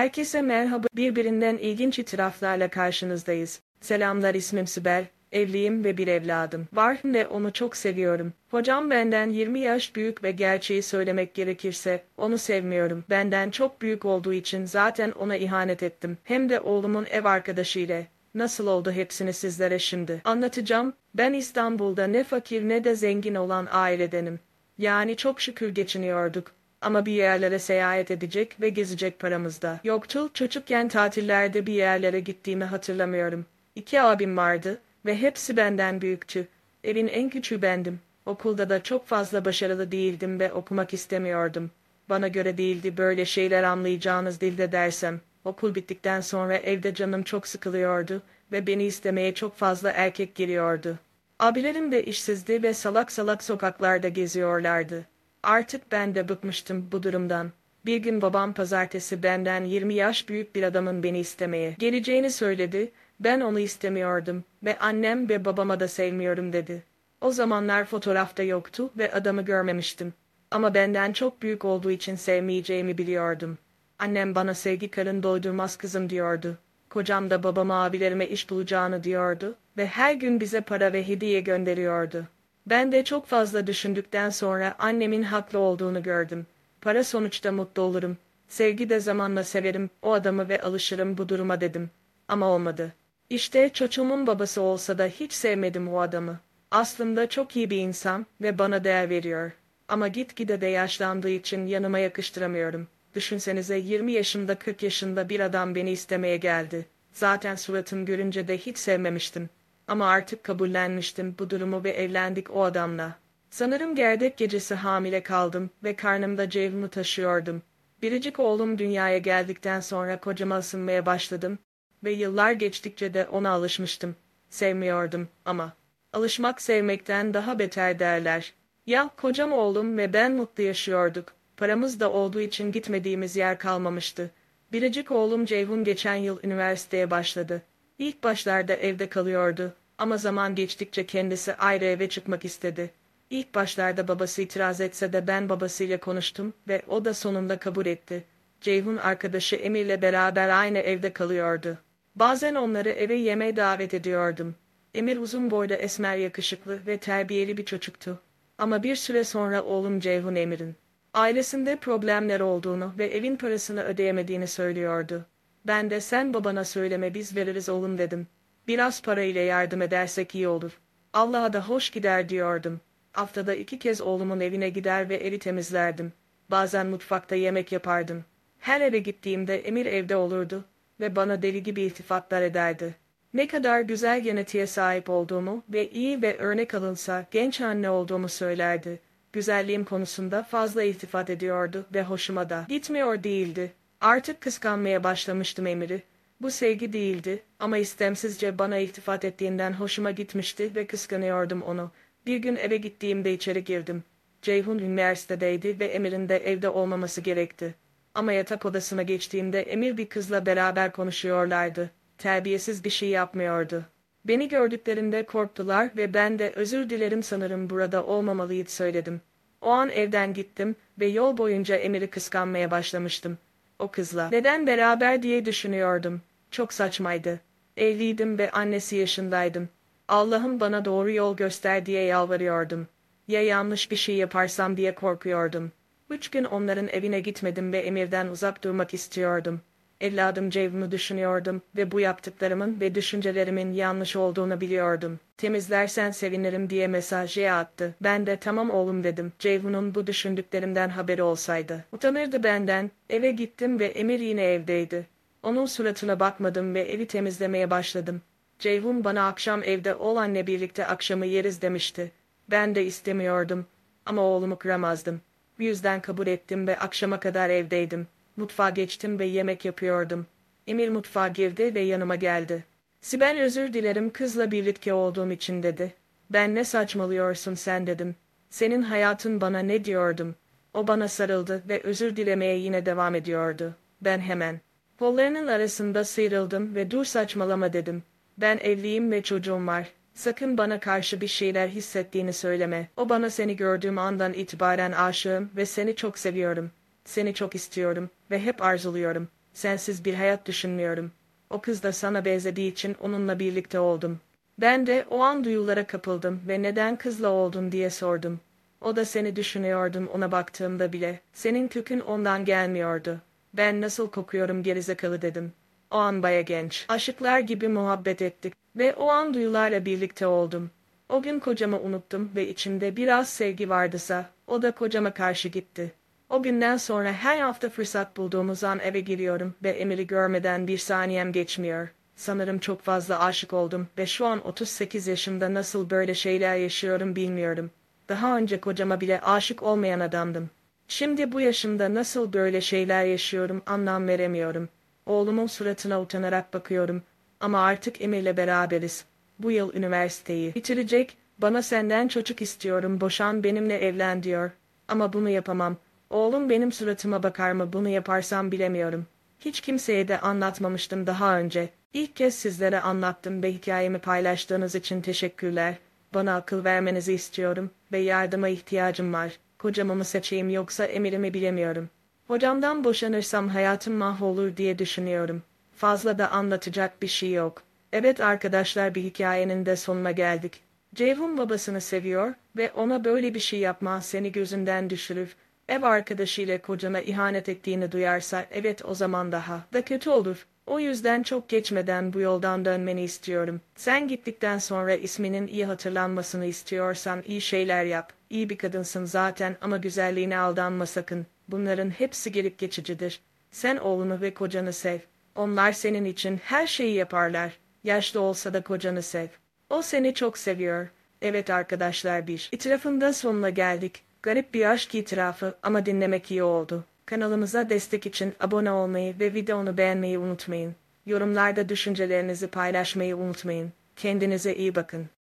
Herkese 0.00 0.42
merhaba. 0.42 0.86
Birbirinden 0.96 1.56
ilginç 1.56 1.98
itiraflarla 1.98 2.68
karşınızdayız. 2.68 3.60
Selamlar 3.80 4.34
ismim 4.34 4.66
Sibel. 4.66 5.06
Evliyim 5.32 5.84
ve 5.84 5.96
bir 5.96 6.08
evladım 6.08 6.68
var 6.72 6.98
ve 7.04 7.26
onu 7.26 7.52
çok 7.52 7.76
seviyorum. 7.76 8.32
Hocam 8.50 8.90
benden 8.90 9.30
20 9.30 9.60
yaş 9.60 9.96
büyük 9.96 10.24
ve 10.24 10.30
gerçeği 10.30 10.82
söylemek 10.82 11.34
gerekirse 11.34 12.02
onu 12.16 12.38
sevmiyorum. 12.38 13.04
Benden 13.10 13.50
çok 13.50 13.82
büyük 13.82 14.04
olduğu 14.04 14.32
için 14.32 14.64
zaten 14.64 15.10
ona 15.10 15.36
ihanet 15.36 15.82
ettim. 15.82 16.18
Hem 16.24 16.48
de 16.48 16.60
oğlumun 16.60 17.06
ev 17.10 17.24
arkadaşıyla. 17.24 18.02
Nasıl 18.34 18.66
oldu 18.66 18.92
hepsini 18.92 19.32
sizlere 19.32 19.78
şimdi 19.78 20.20
anlatacağım. 20.24 20.92
Ben 21.14 21.32
İstanbul'da 21.32 22.06
ne 22.06 22.24
fakir 22.24 22.68
ne 22.68 22.84
de 22.84 22.94
zengin 22.94 23.34
olan 23.34 23.68
ailedenim. 23.70 24.40
Yani 24.78 25.16
çok 25.16 25.40
şükür 25.40 25.68
geçiniyorduk. 25.68 26.59
Ama 26.80 27.06
bir 27.06 27.12
yerlere 27.12 27.58
seyahat 27.58 28.10
edecek 28.10 28.60
ve 28.60 28.68
gezecek 28.68 29.18
paramız 29.18 29.62
da 29.62 29.80
yoktu. 29.84 30.30
Çocukken 30.34 30.88
tatillerde 30.88 31.66
bir 31.66 31.72
yerlere 31.72 32.20
gittiğimi 32.20 32.64
hatırlamıyorum. 32.64 33.46
İki 33.74 34.00
abim 34.00 34.36
vardı 34.36 34.80
ve 35.06 35.16
hepsi 35.16 35.56
benden 35.56 36.00
büyüktü. 36.00 36.48
Evin 36.84 37.08
en 37.08 37.28
küçüğü 37.28 37.62
bendim. 37.62 38.00
Okulda 38.26 38.70
da 38.70 38.82
çok 38.82 39.06
fazla 39.06 39.44
başarılı 39.44 39.92
değildim 39.92 40.40
ve 40.40 40.52
okumak 40.52 40.94
istemiyordum. 40.94 41.70
Bana 42.08 42.28
göre 42.28 42.58
değildi 42.58 42.96
böyle 42.96 43.24
şeyler 43.24 43.62
anlayacağınız 43.62 44.40
dilde 44.40 44.72
dersem. 44.72 45.20
Okul 45.44 45.74
bittikten 45.74 46.20
sonra 46.20 46.56
evde 46.56 46.94
canım 46.94 47.22
çok 47.22 47.46
sıkılıyordu 47.46 48.22
ve 48.52 48.66
beni 48.66 48.84
istemeye 48.84 49.34
çok 49.34 49.56
fazla 49.56 49.90
erkek 49.90 50.34
geliyordu. 50.34 50.98
Abilerim 51.38 51.92
de 51.92 52.04
işsizdi 52.04 52.62
ve 52.62 52.74
salak 52.74 53.12
salak 53.12 53.42
sokaklarda 53.42 54.08
geziyorlardı. 54.08 55.06
Artık 55.42 55.92
ben 55.92 56.14
de 56.14 56.28
bıkmıştım 56.28 56.88
bu 56.92 57.02
durumdan. 57.02 57.52
Bir 57.86 57.96
gün 57.96 58.22
babam 58.22 58.54
pazartesi 58.54 59.22
benden 59.22 59.64
20 59.64 59.94
yaş 59.94 60.28
büyük 60.28 60.54
bir 60.54 60.62
adamın 60.62 61.02
beni 61.02 61.18
istemeye 61.18 61.76
geleceğini 61.78 62.30
söyledi. 62.30 62.92
Ben 63.20 63.40
onu 63.40 63.58
istemiyordum 63.58 64.44
ve 64.62 64.78
annem 64.78 65.28
ve 65.28 65.44
babama 65.44 65.80
da 65.80 65.88
sevmiyorum 65.88 66.52
dedi. 66.52 66.82
O 67.20 67.30
zamanlar 67.30 67.84
fotoğrafta 67.84 68.42
yoktu 68.42 68.90
ve 68.98 69.12
adamı 69.12 69.42
görmemiştim. 69.42 70.12
Ama 70.50 70.74
benden 70.74 71.12
çok 71.12 71.42
büyük 71.42 71.64
olduğu 71.64 71.90
için 71.90 72.16
sevmeyeceğimi 72.16 72.98
biliyordum. 72.98 73.58
Annem 73.98 74.34
bana 74.34 74.54
sevgi 74.54 74.90
karın 74.90 75.22
doydurmaz 75.22 75.76
kızım 75.76 76.10
diyordu. 76.10 76.58
Kocam 76.90 77.30
da 77.30 77.42
babama 77.42 77.84
abilerime 77.84 78.26
iş 78.26 78.50
bulacağını 78.50 79.04
diyordu 79.04 79.56
ve 79.76 79.86
her 79.86 80.14
gün 80.14 80.40
bize 80.40 80.60
para 80.60 80.92
ve 80.92 81.08
hediye 81.08 81.40
gönderiyordu. 81.40 82.26
Ben 82.70 82.92
de 82.92 83.04
çok 83.04 83.26
fazla 83.26 83.66
düşündükten 83.66 84.30
sonra 84.30 84.74
annemin 84.78 85.22
haklı 85.22 85.58
olduğunu 85.58 86.02
gördüm. 86.02 86.46
Para 86.80 87.04
sonuçta 87.04 87.52
mutlu 87.52 87.82
olurum. 87.82 88.16
Sevgi 88.48 88.88
de 88.88 89.00
zamanla 89.00 89.44
severim 89.44 89.90
o 90.02 90.12
adamı 90.12 90.48
ve 90.48 90.62
alışırım 90.62 91.18
bu 91.18 91.28
duruma 91.28 91.60
dedim. 91.60 91.90
Ama 92.28 92.48
olmadı. 92.48 92.92
İşte 93.30 93.68
çocuğumun 93.68 94.26
babası 94.26 94.60
olsa 94.60 94.98
da 94.98 95.06
hiç 95.06 95.32
sevmedim 95.32 95.88
o 95.88 96.00
adamı. 96.00 96.40
Aslında 96.70 97.28
çok 97.28 97.56
iyi 97.56 97.70
bir 97.70 97.78
insan 97.78 98.26
ve 98.40 98.58
bana 98.58 98.84
değer 98.84 99.10
veriyor. 99.10 99.52
Ama 99.88 100.08
gitgide 100.08 100.60
de 100.60 100.66
yaşlandığı 100.66 101.30
için 101.30 101.66
yanıma 101.66 101.98
yakıştıramıyorum. 101.98 102.88
Düşünsenize 103.14 103.76
20 103.76 104.12
yaşında 104.12 104.54
40 104.54 104.82
yaşında 104.82 105.28
bir 105.28 105.40
adam 105.40 105.74
beni 105.74 105.90
istemeye 105.90 106.36
geldi. 106.36 106.86
Zaten 107.12 107.54
suratım 107.54 108.06
görünce 108.06 108.48
de 108.48 108.58
hiç 108.58 108.78
sevmemiştim. 108.78 109.48
Ama 109.90 110.08
artık 110.08 110.44
kabullenmiştim 110.44 111.34
bu 111.38 111.50
durumu 111.50 111.84
ve 111.84 111.90
evlendik 111.90 112.56
o 112.56 112.64
adamla. 112.64 113.14
Sanırım 113.50 113.94
gerdek 113.94 114.36
gecesi 114.36 114.74
hamile 114.74 115.22
kaldım 115.22 115.70
ve 115.84 115.96
karnımda 115.96 116.50
Ceyhun'u 116.50 116.88
taşıyordum. 116.88 117.62
Biricik 118.02 118.40
oğlum 118.40 118.78
dünyaya 118.78 119.18
geldikten 119.18 119.80
sonra 119.80 120.20
kocama 120.20 120.58
ısınmaya 120.58 121.06
başladım 121.06 121.58
ve 122.04 122.12
yıllar 122.12 122.52
geçtikçe 122.52 123.14
de 123.14 123.26
ona 123.26 123.50
alışmıştım. 123.50 124.16
Sevmiyordum 124.50 125.28
ama. 125.44 125.72
Alışmak 126.12 126.62
sevmekten 126.62 127.34
daha 127.34 127.58
beter 127.58 127.98
derler. 127.98 128.54
Ya 128.86 129.10
kocam 129.16 129.52
oğlum 129.52 129.98
ve 129.98 130.12
ben 130.12 130.32
mutlu 130.32 130.62
yaşıyorduk. 130.62 131.32
Paramız 131.56 132.00
da 132.00 132.12
olduğu 132.12 132.40
için 132.40 132.72
gitmediğimiz 132.72 133.36
yer 133.36 133.58
kalmamıştı. 133.58 134.30
Biricik 134.72 135.10
oğlum 135.10 135.44
Ceyhun 135.44 135.84
geçen 135.84 136.16
yıl 136.16 136.38
üniversiteye 136.44 137.10
başladı. 137.10 137.62
İlk 137.98 138.24
başlarda 138.24 138.74
evde 138.74 139.08
kalıyordu 139.08 139.74
ama 140.00 140.16
zaman 140.16 140.54
geçtikçe 140.54 141.06
kendisi 141.06 141.54
ayrı 141.54 141.84
eve 141.84 142.08
çıkmak 142.08 142.44
istedi. 142.44 142.90
İlk 143.30 143.54
başlarda 143.54 144.08
babası 144.08 144.42
itiraz 144.42 144.80
etse 144.80 145.12
de 145.12 145.26
ben 145.26 145.48
babasıyla 145.48 146.00
konuştum 146.00 146.52
ve 146.68 146.82
o 146.88 147.04
da 147.04 147.14
sonunda 147.14 147.58
kabul 147.58 147.86
etti. 147.86 148.24
Ceyhun 148.60 148.96
arkadaşı 148.96 149.56
Emir'le 149.56 150.02
beraber 150.02 150.48
aynı 150.48 150.78
evde 150.78 151.12
kalıyordu. 151.12 151.78
Bazen 152.14 152.54
onları 152.54 152.88
eve 152.88 153.14
yemeğe 153.14 153.56
davet 153.56 153.94
ediyordum. 153.94 154.54
Emir 154.94 155.16
uzun 155.16 155.50
boyda 155.50 155.74
esmer 155.74 156.16
yakışıklı 156.16 156.86
ve 156.86 156.98
terbiyeli 156.98 157.56
bir 157.56 157.64
çocuktu. 157.64 158.20
Ama 158.58 158.82
bir 158.82 158.96
süre 158.96 159.24
sonra 159.24 159.62
oğlum 159.62 160.00
Ceyhun 160.00 160.34
Emir'in 160.34 160.76
ailesinde 161.14 161.76
problemler 161.76 162.40
olduğunu 162.40 162.92
ve 162.98 163.06
evin 163.06 163.36
parasını 163.36 163.82
ödeyemediğini 163.82 164.46
söylüyordu. 164.46 165.26
Ben 165.66 165.90
de 165.90 166.00
sen 166.00 166.34
babana 166.34 166.64
söyleme 166.64 167.14
biz 167.14 167.36
veririz 167.36 167.68
oğlum 167.68 167.98
dedim. 167.98 168.26
Biraz 168.68 169.02
para 169.02 169.22
ile 169.22 169.40
yardım 169.40 169.82
edersek 169.82 170.34
iyi 170.34 170.48
olur. 170.48 170.80
Allah'a 171.12 171.52
da 171.52 171.68
hoş 171.68 171.90
gider 171.90 172.28
diyordum. 172.28 172.80
Haftada 173.12 173.54
iki 173.54 173.78
kez 173.78 174.00
oğlumun 174.00 174.40
evine 174.40 174.68
gider 174.68 175.08
ve 175.08 175.16
evi 175.16 175.38
temizlerdim. 175.38 176.12
Bazen 176.50 176.86
mutfakta 176.86 177.34
yemek 177.34 177.72
yapardım. 177.72 178.24
Her 178.58 178.80
eve 178.80 178.98
gittiğimde 178.98 179.58
Emir 179.58 179.86
evde 179.86 180.16
olurdu 180.16 180.64
ve 181.00 181.16
bana 181.16 181.42
deli 181.42 181.62
gibi 181.62 181.82
iltifatlar 181.82 182.42
ederdi. 182.42 182.94
Ne 183.34 183.46
kadar 183.46 183.80
güzel 183.80 184.20
genetiğe 184.20 184.66
sahip 184.66 185.10
olduğumu 185.10 185.62
ve 185.68 185.90
iyi 185.90 186.22
ve 186.22 186.38
örnek 186.38 186.74
alınsa 186.74 187.26
genç 187.30 187.60
anne 187.60 187.90
olduğumu 187.90 188.28
söylerdi. 188.28 189.00
Güzelliğim 189.32 189.84
konusunda 189.84 190.42
fazla 190.42 190.82
iltifat 190.82 191.30
ediyordu 191.30 191.86
ve 191.94 192.02
hoşuma 192.02 192.50
da 192.50 192.66
gitmiyor 192.68 193.22
değildi. 193.22 193.72
Artık 194.00 194.40
kıskanmaya 194.40 195.04
başlamıştım 195.04 195.66
Emir'i. 195.66 196.02
Bu 196.40 196.50
sevgi 196.50 196.92
değildi 196.92 197.42
ama 197.58 197.78
istemsizce 197.78 198.58
bana 198.58 198.78
iltifat 198.78 199.24
ettiğinden 199.24 199.72
hoşuma 199.72 200.10
gitmişti 200.10 200.74
ve 200.76 200.86
kıskanıyordum 200.86 201.62
onu. 201.62 201.90
Bir 202.26 202.36
gün 202.36 202.56
eve 202.56 202.76
gittiğimde 202.76 203.32
içeri 203.32 203.64
girdim. 203.64 204.04
Ceyhun 204.42 204.78
üniversitedeydi 204.78 205.80
ve 205.80 205.84
Emir'in 205.84 206.28
de 206.28 206.36
evde 206.36 206.68
olmaması 206.68 207.20
gerekti. 207.20 207.74
Ama 208.14 208.32
yatak 208.32 208.66
odasına 208.66 209.02
geçtiğimde 209.02 209.62
Emir 209.62 209.96
bir 209.96 210.08
kızla 210.08 210.46
beraber 210.46 210.92
konuşuyorlardı. 210.92 211.90
Terbiyesiz 212.18 212.84
bir 212.84 212.90
şey 212.90 213.08
yapmıyordu. 213.08 213.84
Beni 214.24 214.48
gördüklerinde 214.48 215.26
korktular 215.26 215.90
ve 215.96 216.14
ben 216.14 216.38
de 216.38 216.52
özür 216.56 216.90
dilerim 216.90 217.22
sanırım 217.22 217.70
burada 217.70 218.04
olmamalıydı 218.04 218.70
söyledim. 218.70 219.20
O 219.60 219.68
an 219.70 219.90
evden 219.90 220.34
gittim 220.34 220.76
ve 221.00 221.06
yol 221.06 221.36
boyunca 221.36 221.76
Emir'i 221.76 222.06
kıskanmaya 222.06 222.70
başlamıştım. 222.70 223.38
O 223.78 223.90
kızla 223.90 224.28
neden 224.32 224.66
beraber 224.66 225.22
diye 225.22 225.44
düşünüyordum. 225.44 226.20
Çok 226.50 226.72
saçmaydı. 226.72 227.40
Evliydim 227.76 228.38
ve 228.38 228.50
annesi 228.50 228.96
yaşındaydım. 228.96 229.68
Allah'ım 230.08 230.60
bana 230.60 230.84
doğru 230.84 231.10
yol 231.10 231.36
göster 231.36 231.86
diye 231.86 232.02
yalvarıyordum. 232.02 232.88
Ya 233.28 233.42
yanlış 233.42 233.90
bir 233.90 233.96
şey 233.96 234.16
yaparsam 234.16 234.76
diye 234.76 234.94
korkuyordum. 234.94 235.72
Üç 236.10 236.28
gün 236.28 236.44
onların 236.44 236.88
evine 236.88 237.20
gitmedim 237.20 237.72
ve 237.72 237.78
Emir'den 237.78 238.26
uzak 238.26 238.64
durmak 238.64 238.94
istiyordum. 238.94 239.60
Evladım 240.00 240.50
Cevim'i 240.50 240.90
düşünüyordum 240.90 241.62
ve 241.76 241.90
bu 241.90 242.00
yaptıklarımın 242.00 242.80
ve 242.80 242.94
düşüncelerimin 242.94 243.72
yanlış 243.72 244.16
olduğunu 244.16 244.60
biliyordum. 244.60 245.20
Temizlersen 245.36 246.10
sevinirim 246.10 246.70
diye 246.70 246.86
mesajı 246.86 247.52
attı. 247.52 247.94
Ben 248.00 248.26
de 248.26 248.36
tamam 248.36 248.70
oğlum 248.70 249.04
dedim. 249.04 249.32
Ceyhun'un 249.38 249.94
bu 249.94 250.06
düşündüklerimden 250.06 250.88
haberi 250.88 251.22
olsaydı. 251.22 251.84
Utanırdı 251.92 252.42
benden. 252.42 252.90
Eve 253.10 253.30
gittim 253.30 253.78
ve 253.80 253.86
Emir 253.86 254.20
yine 254.20 254.44
evdeydi. 254.44 255.06
Onun 255.42 255.66
suratına 255.66 256.20
bakmadım 256.20 256.74
ve 256.74 256.80
evi 256.80 257.06
temizlemeye 257.06 257.70
başladım. 257.70 258.22
Ceyhun 258.58 259.04
bana 259.04 259.28
akşam 259.28 259.62
evde 259.62 259.94
ol 259.94 260.16
anne 260.16 260.46
birlikte 260.46 260.86
akşamı 260.86 261.26
yeriz 261.26 261.62
demişti. 261.62 262.12
Ben 262.50 262.74
de 262.74 262.84
istemiyordum. 262.84 263.66
Ama 264.06 264.22
oğlumu 264.22 264.58
kıramazdım. 264.58 265.20
Bu 265.58 265.62
yüzden 265.62 266.00
kabul 266.00 266.26
ettim 266.26 266.66
ve 266.66 266.78
akşama 266.78 267.20
kadar 267.20 267.50
evdeydim. 267.50 268.06
Mutfağa 268.36 268.70
geçtim 268.70 269.18
ve 269.18 269.24
yemek 269.24 269.64
yapıyordum. 269.64 270.26
Emir 270.66 270.88
mutfağa 270.88 271.28
girdi 271.28 271.74
ve 271.74 271.80
yanıma 271.80 272.16
geldi. 272.16 272.64
Sibel 273.00 273.40
özür 273.40 273.72
dilerim 273.72 274.10
kızla 274.10 274.50
birlikte 274.50 274.94
olduğum 274.94 275.30
için 275.30 275.62
dedi. 275.62 275.94
Ben 276.30 276.54
ne 276.54 276.64
saçmalıyorsun 276.64 277.54
sen 277.54 277.86
dedim. 277.86 278.16
Senin 278.50 278.82
hayatın 278.82 279.40
bana 279.40 279.58
ne 279.58 279.84
diyordum. 279.84 280.34
O 280.74 280.86
bana 280.86 281.08
sarıldı 281.08 281.62
ve 281.68 281.80
özür 281.82 282.16
dilemeye 282.16 282.58
yine 282.58 282.86
devam 282.86 283.14
ediyordu. 283.14 283.74
Ben 284.00 284.18
hemen. 284.18 284.60
Kollarının 285.00 285.46
arasında 285.46 286.04
sıyrıldım 286.04 286.74
ve 286.74 286.90
dur 286.90 287.04
saçmalama 287.04 287.72
dedim. 287.72 288.02
Ben 288.38 288.58
evliyim 288.58 289.10
ve 289.10 289.22
çocuğum 289.22 289.66
var. 289.66 289.88
Sakın 290.14 290.58
bana 290.58 290.80
karşı 290.80 291.20
bir 291.20 291.26
şeyler 291.26 291.68
hissettiğini 291.68 292.32
söyleme. 292.32 292.88
O 292.96 293.08
bana 293.08 293.30
seni 293.30 293.56
gördüğüm 293.56 293.98
andan 293.98 294.32
itibaren 294.32 294.92
aşığım 294.92 295.50
ve 295.56 295.66
seni 295.66 295.96
çok 295.96 296.18
seviyorum. 296.18 296.70
Seni 297.04 297.34
çok 297.34 297.54
istiyorum 297.54 298.10
ve 298.30 298.40
hep 298.40 298.62
arzuluyorum. 298.62 299.28
Sensiz 299.54 300.04
bir 300.04 300.14
hayat 300.14 300.46
düşünmüyorum. 300.46 301.12
O 301.50 301.60
kız 301.60 301.82
da 301.82 301.92
sana 301.92 302.24
benzediği 302.24 302.72
için 302.72 302.96
onunla 303.00 303.38
birlikte 303.38 303.80
oldum. 303.80 304.20
Ben 304.58 304.86
de 304.86 305.04
o 305.10 305.20
an 305.20 305.44
duyulara 305.44 305.86
kapıldım 305.86 306.40
ve 306.48 306.62
neden 306.62 306.96
kızla 306.96 307.28
oldun 307.28 307.72
diye 307.72 307.90
sordum. 307.90 308.40
O 308.80 308.96
da 308.96 309.04
seni 309.04 309.36
düşünüyordum 309.36 310.08
ona 310.14 310.32
baktığımda 310.32 310.92
bile. 310.92 311.20
Senin 311.32 311.68
kökün 311.68 312.00
ondan 312.00 312.44
gelmiyordu. 312.44 313.20
Ben 313.54 313.80
nasıl 313.80 314.10
kokuyorum 314.10 314.62
gerizekalı 314.62 315.22
dedim. 315.22 315.52
O 315.90 315.96
an 315.96 316.22
baya 316.22 316.40
genç. 316.40 316.86
Aşıklar 316.88 317.40
gibi 317.40 317.68
muhabbet 317.68 318.22
ettik 318.22 318.54
ve 318.76 318.94
o 318.94 319.08
an 319.08 319.34
duyularla 319.34 319.84
birlikte 319.84 320.26
oldum. 320.26 320.70
O 321.08 321.22
gün 321.22 321.40
kocamı 321.40 321.80
unuttum 321.80 322.30
ve 322.36 322.48
içimde 322.48 322.96
biraz 322.96 323.28
sevgi 323.28 323.70
vardıysa 323.70 324.30
o 324.46 324.62
da 324.62 324.70
kocama 324.70 325.14
karşı 325.14 325.48
gitti. 325.48 325.92
O 326.28 326.42
günden 326.42 326.76
sonra 326.76 327.12
her 327.12 327.40
hafta 327.40 327.68
fırsat 327.68 328.16
bulduğumuz 328.16 328.64
an 328.64 328.78
eve 328.78 329.00
giriyorum 329.00 329.54
ve 329.62 329.70
Emir'i 329.70 330.06
görmeden 330.06 330.66
bir 330.66 330.78
saniyem 330.78 331.32
geçmiyor. 331.32 331.88
Sanırım 332.16 332.58
çok 332.58 332.82
fazla 332.82 333.20
aşık 333.20 333.52
oldum 333.52 333.88
ve 333.98 334.06
şu 334.06 334.26
an 334.26 334.46
38 334.46 335.06
yaşımda 335.06 335.54
nasıl 335.54 335.90
böyle 335.90 336.14
şeyler 336.14 336.56
yaşıyorum 336.56 337.16
bilmiyorum. 337.16 337.70
Daha 338.08 338.36
önce 338.36 338.60
kocama 338.60 339.00
bile 339.00 339.20
aşık 339.20 339.62
olmayan 339.62 340.00
adamdım. 340.00 340.50
Şimdi 340.90 341.32
bu 341.32 341.40
yaşımda 341.40 341.94
nasıl 341.94 342.32
böyle 342.32 342.60
şeyler 342.60 343.04
yaşıyorum 343.04 343.62
anlam 343.66 344.08
veremiyorum. 344.08 344.68
Oğlumun 345.06 345.46
suratına 345.46 346.00
utanarak 346.00 346.54
bakıyorum. 346.54 347.02
Ama 347.40 347.60
artık 347.60 348.02
Emir'le 348.02 348.36
beraberiz. 348.36 349.04
Bu 349.38 349.50
yıl 349.50 349.74
üniversiteyi 349.74 350.54
bitirecek, 350.54 351.16
bana 351.38 351.62
senden 351.62 352.08
çocuk 352.08 352.42
istiyorum, 352.42 353.00
boşan 353.00 353.44
benimle 353.44 353.78
evlen 353.78 354.22
diyor. 354.22 354.50
Ama 354.88 355.12
bunu 355.12 355.28
yapamam. 355.28 355.76
Oğlum 356.10 356.50
benim 356.50 356.72
suratıma 356.72 357.22
bakar 357.22 357.52
mı 357.52 357.72
bunu 357.72 357.88
yaparsam 357.88 358.52
bilemiyorum. 358.52 359.06
Hiç 359.40 359.60
kimseye 359.60 360.08
de 360.08 360.20
anlatmamıştım 360.20 361.06
daha 361.06 361.38
önce. 361.38 361.68
İlk 361.92 362.16
kez 362.16 362.34
sizlere 362.34 362.80
anlattım 362.80 363.42
ve 363.42 363.52
hikayemi 363.52 363.98
paylaştığınız 363.98 364.74
için 364.74 365.02
teşekkürler. 365.02 365.74
Bana 366.14 366.36
akıl 366.36 366.64
vermenizi 366.64 367.12
istiyorum 367.12 367.70
ve 367.92 367.98
yardıma 367.98 368.48
ihtiyacım 368.48 369.12
var. 369.12 369.38
Kocamı 369.60 369.94
mı 369.94 370.04
seçeyim 370.04 370.50
yoksa 370.50 370.84
emirimi 370.84 371.34
bilemiyorum. 371.34 371.90
Hocamdan 372.26 372.84
boşanırsam 372.84 373.48
hayatım 373.48 373.94
mahvolur 373.94 374.56
diye 374.56 374.78
düşünüyorum. 374.78 375.42
Fazla 375.76 376.18
da 376.18 376.30
anlatacak 376.30 377.02
bir 377.02 377.06
şey 377.06 377.32
yok. 377.32 377.62
Evet 377.92 378.20
arkadaşlar 378.20 378.94
bir 378.94 379.02
hikayenin 379.02 379.66
de 379.66 379.76
sonuna 379.76 380.10
geldik. 380.10 380.60
Ceyhun 380.94 381.38
babasını 381.38 381.80
seviyor 381.80 382.34
ve 382.56 382.72
ona 382.72 383.04
böyle 383.04 383.34
bir 383.34 383.40
şey 383.40 383.60
yapma 383.60 384.00
seni 384.00 384.32
gözünden 384.32 384.90
düşürür. 384.90 385.36
Ev 385.68 385.82
arkadaşıyla 385.82 386.62
kocana 386.62 387.00
ihanet 387.00 387.48
ettiğini 387.48 387.92
duyarsa 387.92 388.46
evet 388.50 388.84
o 388.84 388.94
zaman 388.94 389.32
daha 389.32 389.60
da 389.72 389.82
kötü 389.82 390.10
olur. 390.10 390.46
O 390.66 390.80
yüzden 390.80 391.22
çok 391.22 391.48
geçmeden 391.48 392.12
bu 392.12 392.20
yoldan 392.20 392.64
dönmeni 392.64 393.02
istiyorum. 393.02 393.60
Sen 393.76 394.08
gittikten 394.08 394.58
sonra 394.58 394.94
isminin 394.94 395.46
iyi 395.46 395.66
hatırlanmasını 395.66 396.46
istiyorsan 396.46 397.22
iyi 397.26 397.40
şeyler 397.40 397.84
yap. 397.84 398.19
İyi 398.30 398.50
bir 398.50 398.58
kadınsın 398.58 399.04
zaten 399.04 399.56
ama 399.60 399.76
güzelliğine 399.76 400.38
aldanma 400.38 400.86
sakın. 400.86 401.26
Bunların 401.48 401.90
hepsi 401.90 402.32
gelip 402.32 402.58
geçicidir. 402.58 403.20
Sen 403.50 403.76
oğlunu 403.76 404.20
ve 404.20 404.34
kocanı 404.34 404.72
sev. 404.72 404.98
Onlar 405.34 405.72
senin 405.72 406.04
için 406.04 406.40
her 406.44 406.66
şeyi 406.66 406.94
yaparlar. 406.94 407.58
Yaşlı 407.84 408.20
olsa 408.20 408.54
da 408.54 408.62
kocanı 408.62 409.02
sev. 409.02 409.26
O 409.70 409.82
seni 409.82 410.14
çok 410.14 410.38
seviyor. 410.38 410.88
Evet 411.22 411.50
arkadaşlar 411.50 412.26
bir 412.26 412.48
itirafında 412.52 413.12
sonuna 413.12 413.50
geldik. 413.50 414.02
Garip 414.22 414.54
bir 414.54 414.70
aşk 414.70 414.94
itirafı 414.94 415.54
ama 415.62 415.86
dinlemek 415.86 416.30
iyi 416.30 416.42
oldu. 416.42 416.84
Kanalımıza 417.06 417.70
destek 417.70 418.06
için 418.06 418.34
abone 418.40 418.72
olmayı 418.72 419.20
ve 419.20 419.34
videonu 419.34 419.76
beğenmeyi 419.76 420.18
unutmayın. 420.18 420.74
Yorumlarda 421.06 421.68
düşüncelerinizi 421.68 422.46
paylaşmayı 422.46 423.16
unutmayın. 423.16 423.72
Kendinize 423.96 424.54
iyi 424.54 424.74
bakın. 424.74 425.06